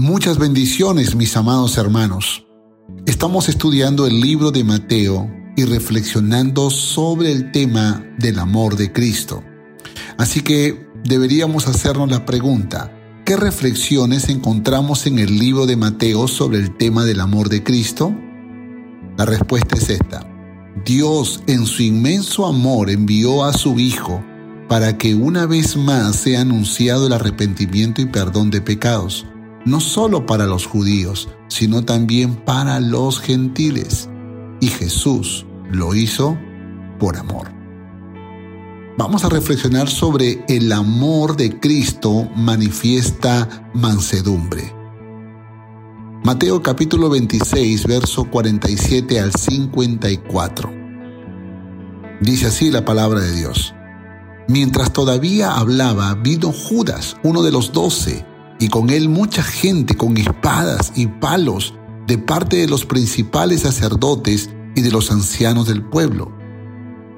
Muchas 0.00 0.38
bendiciones, 0.38 1.14
mis 1.14 1.36
amados 1.36 1.76
hermanos. 1.76 2.46
Estamos 3.04 3.50
estudiando 3.50 4.06
el 4.06 4.18
libro 4.18 4.50
de 4.50 4.64
Mateo 4.64 5.30
y 5.58 5.66
reflexionando 5.66 6.70
sobre 6.70 7.30
el 7.30 7.52
tema 7.52 8.02
del 8.18 8.38
amor 8.38 8.76
de 8.76 8.94
Cristo. 8.94 9.44
Así 10.16 10.40
que 10.40 10.86
deberíamos 11.04 11.68
hacernos 11.68 12.10
la 12.10 12.24
pregunta, 12.24 12.90
¿qué 13.26 13.36
reflexiones 13.36 14.30
encontramos 14.30 15.06
en 15.06 15.18
el 15.18 15.38
libro 15.38 15.66
de 15.66 15.76
Mateo 15.76 16.28
sobre 16.28 16.60
el 16.60 16.78
tema 16.78 17.04
del 17.04 17.20
amor 17.20 17.50
de 17.50 17.62
Cristo? 17.62 18.10
La 19.18 19.26
respuesta 19.26 19.76
es 19.76 19.90
esta. 19.90 20.26
Dios 20.82 21.42
en 21.46 21.66
su 21.66 21.82
inmenso 21.82 22.46
amor 22.46 22.88
envió 22.88 23.44
a 23.44 23.52
su 23.52 23.78
Hijo 23.78 24.24
para 24.66 24.96
que 24.96 25.14
una 25.14 25.44
vez 25.44 25.76
más 25.76 26.16
sea 26.16 26.40
anunciado 26.40 27.06
el 27.06 27.12
arrepentimiento 27.12 28.00
y 28.00 28.06
perdón 28.06 28.50
de 28.50 28.62
pecados, 28.62 29.26
no 29.64 29.80
solo 29.80 30.26
para 30.26 30.46
los 30.46 30.66
judíos, 30.66 31.28
sino 31.48 31.84
también 31.84 32.36
para 32.36 32.80
los 32.80 33.20
gentiles. 33.20 34.08
Y 34.60 34.68
Jesús 34.68 35.46
lo 35.70 35.94
hizo 35.94 36.38
por 36.98 37.16
amor. 37.16 37.48
Vamos 38.98 39.24
a 39.24 39.28
reflexionar 39.28 39.88
sobre 39.88 40.44
el 40.48 40.72
amor 40.72 41.36
de 41.36 41.58
Cristo 41.58 42.28
manifiesta 42.36 43.70
mansedumbre. 43.72 44.74
Mateo 46.22 46.62
capítulo 46.62 47.08
26, 47.08 47.86
verso 47.86 48.24
47 48.24 49.20
al 49.20 49.32
54. 49.32 50.70
Dice 52.20 52.48
así 52.48 52.70
la 52.70 52.84
palabra 52.84 53.20
de 53.20 53.32
Dios. 53.32 53.74
Mientras 54.46 54.92
todavía 54.92 55.56
hablaba, 55.56 56.14
vino 56.14 56.52
Judas, 56.52 57.16
uno 57.22 57.42
de 57.42 57.52
los 57.52 57.72
doce, 57.72 58.26
y 58.60 58.68
con 58.68 58.90
él 58.90 59.08
mucha 59.08 59.42
gente 59.42 59.96
con 59.96 60.16
espadas 60.18 60.92
y 60.94 61.06
palos 61.06 61.74
de 62.06 62.18
parte 62.18 62.58
de 62.58 62.68
los 62.68 62.84
principales 62.84 63.62
sacerdotes 63.62 64.50
y 64.76 64.82
de 64.82 64.92
los 64.92 65.10
ancianos 65.10 65.66
del 65.66 65.82
pueblo. 65.82 66.30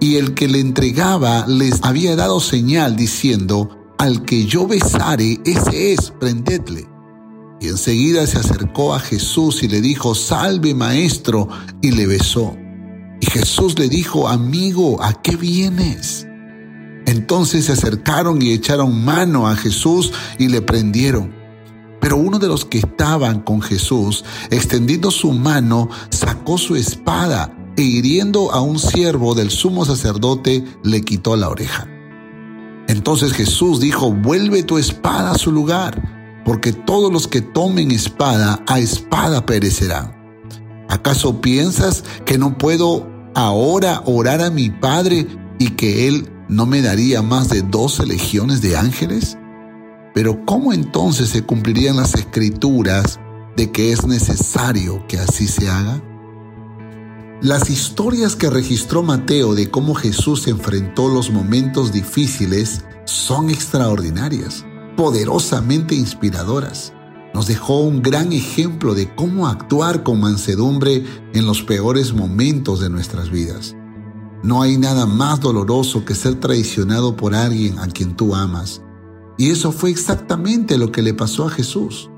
Y 0.00 0.16
el 0.16 0.34
que 0.34 0.48
le 0.48 0.60
entregaba 0.60 1.46
les 1.46 1.82
había 1.82 2.16
dado 2.16 2.40
señal 2.40 2.96
diciendo, 2.96 3.78
al 3.98 4.24
que 4.24 4.46
yo 4.46 4.66
besare, 4.66 5.40
ese 5.44 5.92
es, 5.92 6.12
prendedle. 6.12 6.88
Y 7.60 7.68
enseguida 7.68 8.26
se 8.26 8.38
acercó 8.38 8.94
a 8.94 9.00
Jesús 9.00 9.62
y 9.62 9.68
le 9.68 9.80
dijo, 9.80 10.14
salve 10.14 10.74
maestro, 10.74 11.48
y 11.80 11.92
le 11.92 12.06
besó. 12.06 12.56
Y 13.20 13.26
Jesús 13.26 13.78
le 13.78 13.88
dijo, 13.88 14.28
amigo, 14.28 15.00
¿a 15.02 15.22
qué 15.22 15.36
vienes? 15.36 16.26
Entonces 17.06 17.66
se 17.66 17.72
acercaron 17.72 18.40
y 18.42 18.52
echaron 18.52 19.04
mano 19.04 19.48
a 19.48 19.56
Jesús 19.56 20.12
y 20.38 20.48
le 20.48 20.62
prendieron. 20.62 21.32
Pero 22.00 22.16
uno 22.16 22.38
de 22.38 22.48
los 22.48 22.64
que 22.64 22.78
estaban 22.78 23.40
con 23.40 23.62
Jesús, 23.62 24.24
extendiendo 24.50 25.10
su 25.10 25.32
mano, 25.32 25.88
sacó 26.10 26.58
su 26.58 26.74
espada 26.74 27.56
e 27.76 27.82
hiriendo 27.82 28.52
a 28.52 28.60
un 28.60 28.78
siervo 28.78 29.34
del 29.34 29.50
sumo 29.50 29.84
sacerdote, 29.84 30.64
le 30.82 31.02
quitó 31.02 31.36
la 31.36 31.48
oreja. 31.48 31.86
Entonces 32.88 33.32
Jesús 33.32 33.80
dijo, 33.80 34.12
vuelve 34.12 34.64
tu 34.64 34.78
espada 34.78 35.30
a 35.30 35.38
su 35.38 35.52
lugar, 35.52 36.42
porque 36.44 36.72
todos 36.72 37.12
los 37.12 37.28
que 37.28 37.40
tomen 37.40 37.92
espada, 37.92 38.62
a 38.66 38.80
espada 38.80 39.46
perecerán. 39.46 40.14
¿Acaso 40.88 41.40
piensas 41.40 42.04
que 42.26 42.36
no 42.36 42.58
puedo 42.58 43.08
ahora 43.34 44.02
orar 44.04 44.42
a 44.42 44.50
mi 44.50 44.70
Padre 44.70 45.26
y 45.58 45.70
que 45.70 46.08
Él 46.08 46.28
¿no 46.48 46.66
me 46.66 46.82
daría 46.82 47.22
más 47.22 47.48
de 47.48 47.62
doce 47.62 48.06
legiones 48.06 48.60
de 48.60 48.76
ángeles? 48.76 49.38
Pero 50.14 50.44
¿cómo 50.44 50.72
entonces 50.72 51.30
se 51.30 51.42
cumplirían 51.42 51.96
las 51.96 52.14
escrituras 52.14 53.18
de 53.56 53.70
que 53.70 53.92
es 53.92 54.06
necesario 54.06 55.06
que 55.06 55.18
así 55.18 55.46
se 55.46 55.68
haga? 55.68 56.02
Las 57.40 57.70
historias 57.70 58.36
que 58.36 58.50
registró 58.50 59.02
Mateo 59.02 59.54
de 59.54 59.68
cómo 59.70 59.94
Jesús 59.94 60.46
enfrentó 60.46 61.08
los 61.08 61.30
momentos 61.30 61.92
difíciles 61.92 62.84
son 63.04 63.50
extraordinarias, 63.50 64.64
poderosamente 64.96 65.94
inspiradoras. 65.94 66.92
Nos 67.34 67.46
dejó 67.46 67.80
un 67.80 68.02
gran 68.02 68.32
ejemplo 68.32 68.94
de 68.94 69.12
cómo 69.14 69.48
actuar 69.48 70.02
con 70.04 70.20
mansedumbre 70.20 71.04
en 71.34 71.46
los 71.46 71.62
peores 71.62 72.12
momentos 72.12 72.80
de 72.80 72.90
nuestras 72.90 73.30
vidas. 73.30 73.74
No 74.42 74.60
hay 74.60 74.76
nada 74.76 75.06
más 75.06 75.40
doloroso 75.40 76.04
que 76.04 76.16
ser 76.16 76.40
traicionado 76.40 77.16
por 77.16 77.34
alguien 77.34 77.78
a 77.78 77.86
quien 77.86 78.16
tú 78.16 78.34
amas. 78.34 78.82
Y 79.38 79.50
eso 79.50 79.70
fue 79.70 79.90
exactamente 79.90 80.78
lo 80.78 80.90
que 80.90 81.02
le 81.02 81.14
pasó 81.14 81.46
a 81.46 81.50
Jesús. 81.50 82.10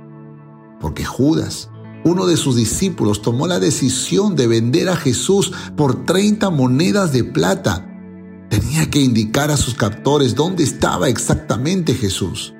Porque 0.80 1.04
Judas, 1.04 1.68
uno 2.02 2.26
de 2.26 2.38
sus 2.38 2.56
discípulos, 2.56 3.20
tomó 3.20 3.46
la 3.46 3.58
decisión 3.58 4.36
de 4.36 4.46
vender 4.46 4.88
a 4.88 4.96
Jesús 4.96 5.52
por 5.76 6.06
30 6.06 6.48
monedas 6.48 7.12
de 7.12 7.24
plata. 7.24 7.86
Tenía 8.48 8.90
que 8.90 9.00
indicar 9.00 9.50
a 9.50 9.56
sus 9.58 9.74
captores 9.74 10.34
dónde 10.34 10.64
estaba 10.64 11.08
exactamente 11.08 11.94
Jesús. 11.94 12.54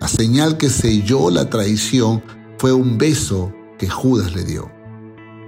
La 0.00 0.08
señal 0.08 0.56
que 0.56 0.70
selló 0.70 1.30
la 1.30 1.50
traición 1.50 2.22
fue 2.58 2.72
un 2.72 2.98
beso 2.98 3.52
que 3.78 3.88
Judas 3.88 4.34
le 4.34 4.44
dio. 4.44 4.77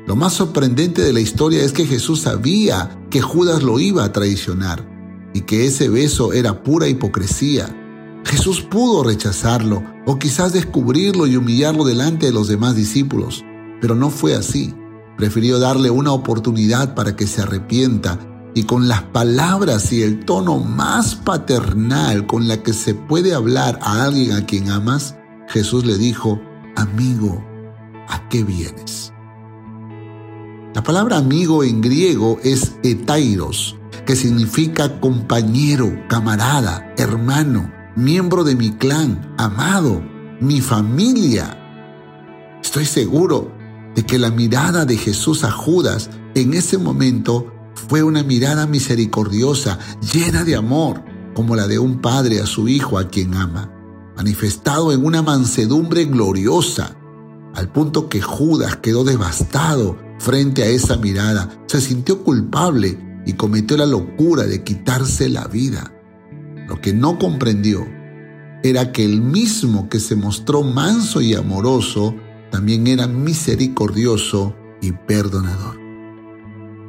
Lo 0.07 0.17
más 0.17 0.33
sorprendente 0.33 1.03
de 1.03 1.13
la 1.13 1.21
historia 1.21 1.63
es 1.63 1.73
que 1.73 1.87
Jesús 1.87 2.23
sabía 2.23 2.99
que 3.11 3.21
Judas 3.21 3.63
lo 3.63 3.79
iba 3.79 4.05
a 4.05 4.13
traicionar 4.13 4.87
y 5.35 5.43
que 5.43 5.67
ese 5.67 5.89
beso 5.89 6.33
era 6.33 6.63
pura 6.63 6.89
hipocresía. 6.89 7.77
Jesús 8.25 8.63
pudo 8.63 9.05
rechazarlo 9.05 9.83
o 10.07 10.19
quizás 10.19 10.53
descubrirlo 10.53 11.27
y 11.27 11.37
humillarlo 11.37 11.85
delante 11.85 12.27
de 12.27 12.33
los 12.33 12.49
demás 12.49 12.75
discípulos, 12.75 13.45
pero 13.81 13.95
no 13.95 14.11
fue 14.11 14.35
así. 14.35 14.75
Prefirió 15.17 15.59
darle 15.59 15.91
una 15.91 16.13
oportunidad 16.13 16.95
para 16.95 17.15
que 17.15 17.27
se 17.27 17.43
arrepienta 17.43 18.19
y 18.55 18.65
con 18.65 18.89
las 18.89 19.03
palabras 19.03 19.93
y 19.93 20.03
el 20.03 20.25
tono 20.25 20.59
más 20.59 21.15
paternal 21.15 22.27
con 22.27 22.49
la 22.49 22.63
que 22.63 22.73
se 22.73 22.95
puede 22.95 23.35
hablar 23.35 23.79
a 23.83 24.05
alguien 24.05 24.33
a 24.33 24.45
quien 24.47 24.71
amas, 24.71 25.17
Jesús 25.49 25.85
le 25.85 25.99
dijo, 25.99 26.41
amigo, 26.77 27.45
¿a 28.09 28.29
qué 28.29 28.43
vienes? 28.43 29.13
La 30.81 30.85
palabra 30.85 31.19
amigo 31.19 31.63
en 31.63 31.83
griego 31.83 32.41
es 32.43 32.73
etairos, 32.83 33.77
que 34.07 34.17
significa 34.17 34.99
compañero, 34.99 35.93
camarada, 36.09 36.95
hermano, 36.97 37.71
miembro 37.97 38.45
de 38.45 38.55
mi 38.55 38.71
clan, 38.71 39.35
amado, 39.37 40.03
mi 40.41 40.63
familia. 40.63 41.59
Estoy 42.63 42.87
seguro 42.87 43.53
de 43.95 44.07
que 44.07 44.19
la 44.19 44.31
mirada 44.31 44.87
de 44.87 44.97
Jesús 44.97 45.45
a 45.45 45.51
Judas 45.51 46.09
en 46.35 46.55
ese 46.55 46.79
momento 46.79 47.53
fue 47.75 48.03
una 48.03 48.23
mirada 48.23 48.67
misericordiosa, 48.67 49.79
llena 50.15 50.45
de 50.45 50.57
amor, 50.57 51.05
como 51.35 51.57
la 51.57 51.67
de 51.67 51.79
un 51.79 52.01
padre 52.01 52.41
a 52.41 52.47
su 52.47 52.69
hijo 52.69 52.97
a 52.97 53.09
quien 53.09 53.35
ama, 53.35 53.71
manifestado 54.17 54.93
en 54.93 55.05
una 55.05 55.21
mansedumbre 55.21 56.07
gloriosa, 56.07 56.97
al 57.55 57.71
punto 57.71 58.09
que 58.09 58.21
Judas 58.21 58.77
quedó 58.77 59.05
devastado 59.05 59.99
frente 60.19 60.63
a 60.63 60.67
esa 60.67 60.97
mirada, 60.97 61.49
se 61.67 61.81
sintió 61.81 62.23
culpable 62.23 62.99
y 63.27 63.35
cometió 63.35 63.77
la 63.77 63.87
locura 63.87 64.45
de 64.45 64.63
quitarse 64.63 65.29
la 65.29 65.47
vida. 65.47 65.93
Lo 66.69 66.81
que 66.81 66.93
no 66.93 67.19
comprendió 67.19 67.87
era 68.63 68.93
que 68.93 69.05
el 69.05 69.21
mismo 69.21 69.89
que 69.89 70.01
se 70.01 70.17
mostró 70.17 70.63
manso 70.63 71.21
y 71.21 71.35
amoroso, 71.35 72.15
también 72.51 72.87
era 72.87 73.07
misericordioso 73.07 74.55
y 74.81 74.93
perdonador. 74.93 75.79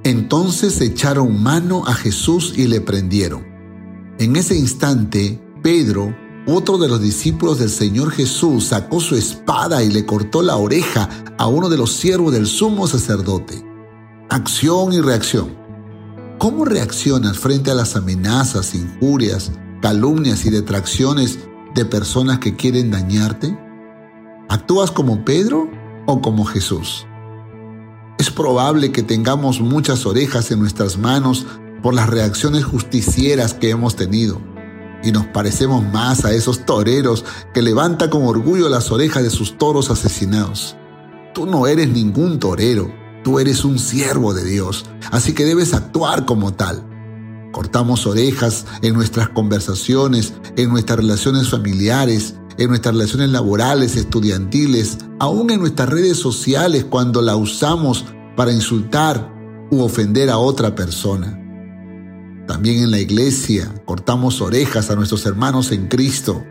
Entonces 0.04 0.82
echaron 0.82 1.42
mano 1.42 1.84
a 1.86 1.94
Jesús 1.94 2.54
y 2.58 2.68
le 2.68 2.82
prendieron. 2.82 3.46
En 4.18 4.36
ese 4.36 4.58
instante, 4.58 5.40
Pedro 5.62 6.16
otro 6.48 6.78
de 6.80 6.88
los 6.88 7.02
discípulos 7.02 7.60
del 7.60 7.70
Señor 7.70 8.12
Jesús 8.12 8.66
sacó 8.66 9.00
su 9.00 9.16
espada 9.16 9.84
y 9.84 9.90
le 9.90 10.06
cortó 10.06 10.42
la 10.42 10.56
oreja 10.56 11.08
a 11.38 11.48
uno 11.48 11.70
de 11.70 11.78
los 11.78 11.92
siervos 11.92 12.34
del 12.34 12.48
sumo 12.48 12.88
sacerdote. 12.88 13.64
Acción 14.30 14.92
y 14.94 15.02
reacción. 15.02 15.56
¿Cómo 16.40 16.66
reaccionas 16.66 17.38
frente 17.38 17.70
a 17.70 17.76
las 17.76 17.96
amenazas, 17.96 18.74
injurias, 18.74 19.52
calumnias 19.82 20.46
y 20.46 20.50
detracciones 20.50 21.40
de 21.76 21.86
personas 21.86 22.40
que 22.40 22.56
quieren 22.56 22.90
dañarte? 22.90 23.56
¿Actúas 24.50 24.90
como 24.90 25.24
Pedro 25.24 25.70
o 26.08 26.22
como 26.22 26.46
Jesús? 26.46 27.06
Es 28.18 28.32
probable 28.32 28.92
que 28.92 29.04
tengamos 29.04 29.62
muchas 29.62 30.08
orejas 30.08 30.50
en 30.50 30.60
nuestras 30.60 30.98
manos 30.98 31.46
por 31.84 31.94
las 31.94 32.10
reacciones 32.10 32.64
justicieras 32.64 33.54
que 33.54 33.70
hemos 33.70 33.96
tenido 33.96 34.51
y 35.04 35.12
nos 35.12 35.26
parecemos 35.28 35.84
más 35.92 36.26
a 36.26 36.34
esos 36.34 36.66
toreros 36.66 37.26
que 37.54 37.62
levantan 37.62 38.10
con 38.10 38.24
orgullo 38.24 38.70
las 38.70 38.92
orejas 38.92 39.24
de 39.24 39.30
sus 39.30 39.58
toros 39.58 39.90
asesinados. 39.90 40.76
Tú 41.34 41.46
no 41.46 41.68
eres 41.68 41.90
ningún 41.90 42.40
torero, 42.40 42.92
tú 43.24 43.40
eres 43.40 43.64
un 43.64 43.80
siervo 43.80 44.34
de 44.34 44.44
Dios, 44.44 44.86
así 45.12 45.34
que 45.34 45.46
debes 45.46 45.74
actuar 45.74 46.26
como 46.26 46.54
tal. 46.54 46.84
Cortamos 47.52 48.06
orejas 48.06 48.66
en 48.82 48.94
nuestras 48.94 49.30
conversaciones, 49.30 50.34
en 50.56 50.70
nuestras 50.70 51.00
relaciones 51.00 51.50
familiares, 51.50 52.36
en 52.58 52.70
nuestras 52.70 52.94
relaciones 52.94 53.30
laborales, 53.30 53.96
estudiantiles, 53.96 54.98
aún 55.20 55.52
en 55.52 55.60
nuestras 55.60 55.90
redes 55.90 56.18
sociales 56.18 56.86
cuando 56.86 57.22
la 57.22 57.36
usamos 57.36 58.06
para 58.36 58.52
insultar 58.52 59.32
u 59.70 59.82
ofender 59.82 60.30
a 60.30 60.38
otra 60.38 60.76
persona. 60.76 61.41
También 62.48 62.84
en 62.84 62.92
la 62.92 63.00
iglesia 63.00 63.74
cortamos 63.86 64.42
orejas 64.42 64.90
a 64.90 64.96
nuestros 64.96 65.26
hermanos 65.26 65.72
en 65.72 65.88
Cristo. 65.88 66.44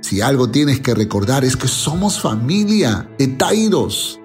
Si 0.00 0.20
algo 0.20 0.50
tienes 0.50 0.80
que 0.80 0.94
recordar 0.94 1.44
es 1.44 1.56
que 1.56 1.68
somos 1.68 2.20
familia, 2.20 3.10
etairos. 3.18 4.20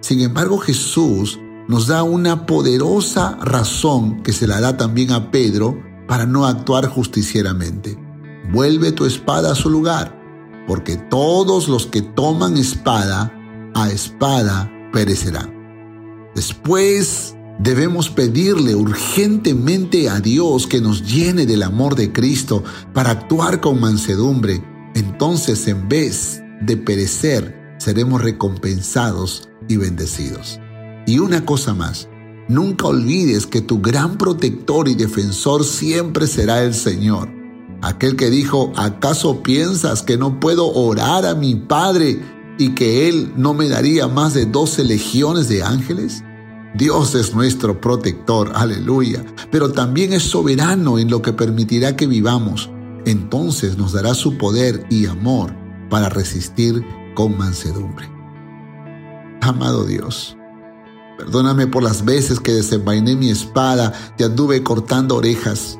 Sin 0.00 0.20
embargo, 0.20 0.58
Jesús 0.58 1.38
nos 1.68 1.86
da 1.86 2.02
una 2.02 2.44
poderosa 2.44 3.38
razón 3.40 4.22
que 4.22 4.32
se 4.32 4.46
la 4.46 4.60
da 4.60 4.76
también 4.76 5.12
a 5.12 5.30
Pedro 5.30 5.80
para 6.08 6.26
no 6.26 6.44
actuar 6.44 6.86
justicieramente. 6.88 7.96
Vuelve 8.52 8.92
tu 8.92 9.06
espada 9.06 9.52
a 9.52 9.54
su 9.54 9.70
lugar, 9.70 10.20
porque 10.66 10.96
todos 10.96 11.68
los 11.68 11.86
que 11.86 12.02
toman 12.02 12.56
espada, 12.56 13.32
a 13.74 13.90
espada 13.90 14.70
perecerán. 14.92 16.30
Después 16.34 17.36
debemos 17.58 18.10
pedirle 18.10 18.74
urgentemente 18.74 20.08
a 20.08 20.20
Dios 20.20 20.66
que 20.66 20.80
nos 20.80 21.02
llene 21.02 21.46
del 21.46 21.62
amor 21.62 21.94
de 21.94 22.12
Cristo 22.12 22.64
para 22.92 23.10
actuar 23.10 23.60
con 23.60 23.80
mansedumbre. 23.80 24.62
Entonces, 24.94 25.66
en 25.68 25.88
vez 25.88 26.42
de 26.60 26.76
perecer, 26.76 27.76
seremos 27.78 28.22
recompensados 28.22 29.48
y 29.68 29.76
bendecidos. 29.76 30.60
Y 31.06 31.18
una 31.18 31.44
cosa 31.44 31.74
más, 31.74 32.08
nunca 32.48 32.86
olvides 32.86 33.46
que 33.46 33.60
tu 33.60 33.80
gran 33.80 34.18
protector 34.18 34.88
y 34.88 34.94
defensor 34.94 35.64
siempre 35.64 36.26
será 36.26 36.62
el 36.62 36.74
Señor. 36.74 37.28
Aquel 37.82 38.14
que 38.14 38.30
dijo, 38.30 38.72
¿acaso 38.76 39.42
piensas 39.42 40.02
que 40.02 40.16
no 40.16 40.38
puedo 40.38 40.72
orar 40.72 41.26
a 41.26 41.34
mi 41.34 41.56
Padre 41.56 42.20
y 42.58 42.70
que 42.70 43.08
Él 43.08 43.32
no 43.36 43.54
me 43.54 43.68
daría 43.68 44.06
más 44.06 44.34
de 44.34 44.46
doce 44.46 44.84
legiones 44.84 45.48
de 45.48 45.64
ángeles? 45.64 46.22
Dios 46.74 47.14
es 47.14 47.34
nuestro 47.34 47.80
protector, 47.80 48.52
aleluya, 48.54 49.22
pero 49.50 49.72
también 49.72 50.14
es 50.14 50.22
soberano 50.22 50.98
en 50.98 51.10
lo 51.10 51.20
que 51.20 51.34
permitirá 51.34 51.96
que 51.96 52.06
vivamos. 52.06 52.70
Entonces 53.04 53.76
nos 53.76 53.92
dará 53.92 54.14
su 54.14 54.38
poder 54.38 54.86
y 54.88 55.06
amor 55.06 55.54
para 55.90 56.08
resistir 56.08 56.82
con 57.14 57.36
mansedumbre. 57.36 58.10
Amado 59.42 59.84
Dios, 59.84 60.36
perdóname 61.18 61.66
por 61.66 61.82
las 61.82 62.04
veces 62.06 62.40
que 62.40 62.52
desenvainé 62.52 63.16
mi 63.16 63.28
espada 63.28 63.92
y 64.18 64.22
anduve 64.22 64.62
cortando 64.62 65.16
orejas. 65.16 65.78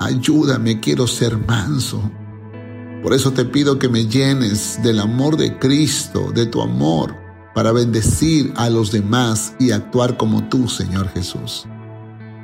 Ayúdame, 0.00 0.80
quiero 0.80 1.06
ser 1.06 1.38
manso. 1.46 2.02
Por 3.04 3.12
eso 3.12 3.32
te 3.32 3.44
pido 3.44 3.78
que 3.78 3.88
me 3.88 4.06
llenes 4.06 4.80
del 4.82 4.98
amor 4.98 5.36
de 5.36 5.58
Cristo, 5.58 6.32
de 6.32 6.46
tu 6.46 6.60
amor, 6.60 7.14
para 7.54 7.72
bendecir 7.72 8.52
a 8.56 8.68
los 8.68 8.90
demás 8.90 9.54
y 9.58 9.70
actuar 9.70 10.16
como 10.16 10.48
tú, 10.48 10.68
Señor 10.68 11.08
Jesús. 11.08 11.66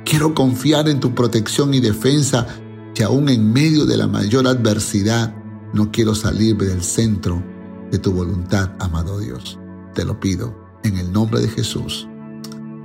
Quiero 0.05 0.33
confiar 0.33 0.89
en 0.89 0.99
tu 0.99 1.13
protección 1.13 1.73
y 1.73 1.79
defensa 1.79 2.47
que 2.95 3.03
aún 3.03 3.29
en 3.29 3.51
medio 3.51 3.85
de 3.85 3.97
la 3.97 4.07
mayor 4.07 4.47
adversidad 4.47 5.35
no 5.73 5.91
quiero 5.91 6.15
salirme 6.15 6.65
del 6.65 6.83
centro 6.83 7.43
de 7.91 7.99
tu 7.99 8.11
voluntad, 8.11 8.71
amado 8.79 9.19
Dios. 9.19 9.59
Te 9.93 10.05
lo 10.05 10.19
pido 10.19 10.55
en 10.83 10.97
el 10.97 11.11
nombre 11.11 11.41
de 11.41 11.49
Jesús. 11.49 12.07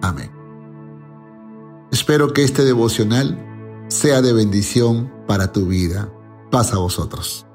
Amén. 0.02 0.31
Espero 1.90 2.32
que 2.32 2.43
este 2.43 2.64
devocional 2.64 3.43
sea 3.88 4.20
de 4.20 4.32
bendición 4.32 5.12
para 5.26 5.52
tu 5.52 5.67
vida. 5.67 6.12
Pasa 6.50 6.76
a 6.76 6.81
vosotros. 6.81 7.46